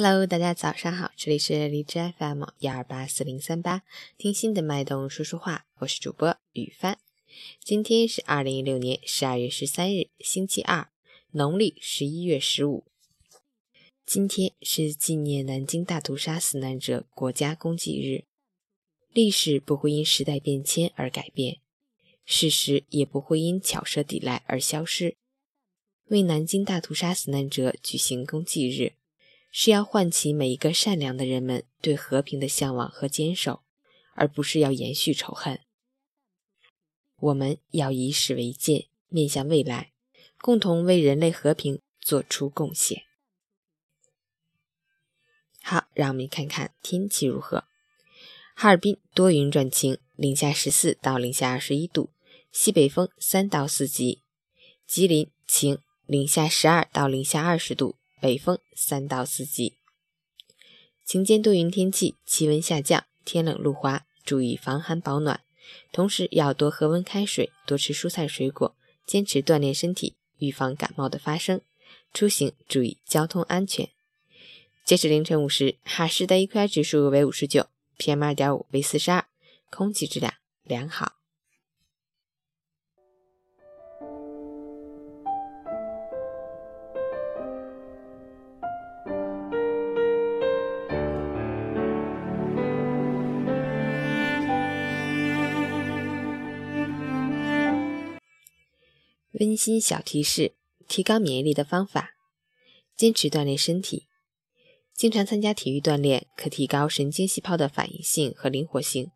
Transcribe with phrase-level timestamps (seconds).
[0.00, 3.82] Hello，大家早上好，这里是荔枝 FM 幺二八四零三八，
[4.16, 7.00] 听心的脉动说说话，我是主播雨帆。
[7.64, 10.88] 今天是二零一六年十二月十三日，星期二，
[11.32, 12.84] 农历十一月十五。
[14.06, 18.22] 今天是纪念南京大屠杀死难者国家公祭日。
[19.12, 21.58] 历史不会因时代变迁而改变，
[22.24, 25.16] 事实也不会因巧舌抵赖而消失。
[26.04, 28.92] 为南京大屠杀死难者举行公祭日。
[29.50, 33.62] 是要唤起每一个善良的人们对和平的向往和坚守，
[34.14, 35.60] 而不是要延续仇恨。
[37.20, 39.92] 我们要以史为鉴，面向未来，
[40.40, 43.02] 共同为人类和平做出贡献。
[45.62, 47.64] 好，让我们看看天气如何。
[48.54, 52.10] 哈尔滨多云转晴，零下十四到零下二十一度，
[52.50, 54.22] 西北风三到四级。
[54.86, 57.97] 吉林晴，零下十二到零下二十度。
[58.20, 59.74] 北风三到四级，
[61.04, 65.44] 晴间多云天气，气温下降，天冷路滑，注意防寒保暖，
[65.92, 68.76] 同时要多喝温开水，多吃蔬菜水果，
[69.06, 71.60] 坚持锻炼身体，预防感冒的发生。
[72.12, 73.88] 出行注意交通安全。
[74.84, 79.26] 截止凌晨五时，哈市的 AQI 指数为五十九，PM 二点五为四十二，
[79.70, 81.17] 空气质量良好。
[99.40, 100.54] 温馨小提示：
[100.88, 102.14] 提高免疫力的方法，
[102.96, 104.06] 坚持锻炼身体，
[104.92, 109.12] 经常参加体育锻炼，可提高神经细胞的反应性和灵活性，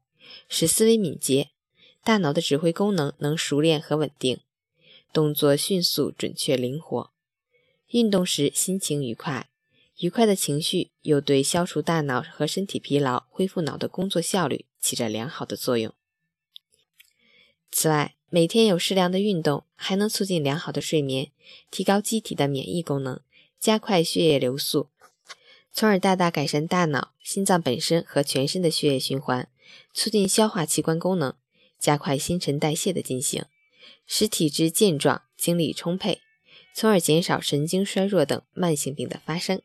[0.48, 1.50] 使思维敏捷，
[2.04, 4.40] 大脑的指挥功能能熟练和稳定，
[5.12, 7.12] 动作迅速、准确、灵活。
[7.88, 9.50] 运动时心情愉快，
[9.98, 15.92] 愉快的情绪又对消除大脑和身体疲劳、恢复脑的工作效率起着良好的作用。
[17.72, 21.30] 此外，每天有适量的运动，还能促进良好的睡眠，
[21.70, 23.20] 提高机体的免疫功能，
[23.60, 24.88] 加快血液流速，
[25.70, 29.50] 从而大大改善大脑、心脏本身和全身的血液循环，
[29.92, 31.34] 促进消化器官功能，
[31.78, 33.44] 加快新陈代谢的进行，
[34.06, 36.22] 使体质健壮、精力充沛，
[36.74, 39.60] 从而减少神经衰弱等慢性病的发生。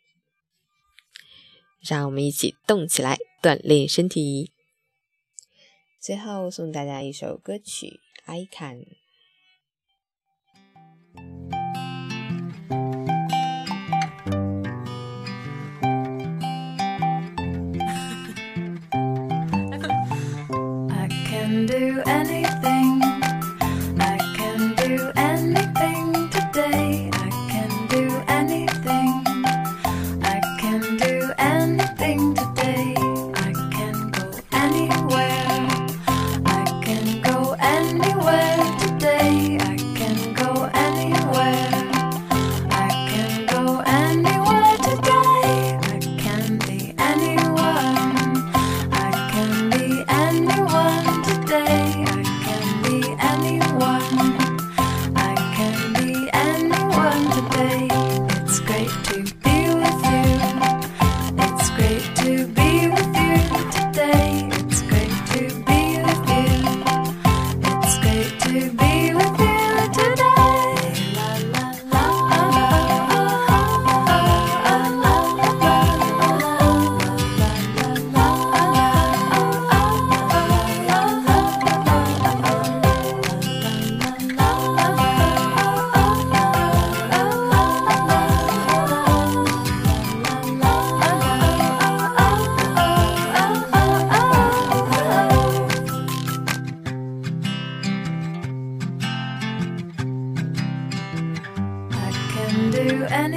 [1.79, 4.51] 让我们一起动起来，锻炼身体。
[6.01, 8.01] 最后送大家一首歌曲。
[8.29, 8.83] I can.
[20.91, 22.36] I can do anything.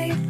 [0.01, 0.30] underneath